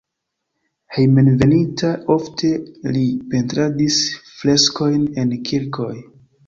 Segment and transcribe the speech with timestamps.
[0.95, 2.51] Hejmenveninta ofte
[2.97, 3.05] li
[3.35, 4.01] pentradis
[4.41, 5.95] freskojn en kirkoj.